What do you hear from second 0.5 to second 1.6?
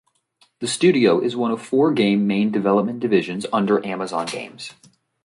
The studio is one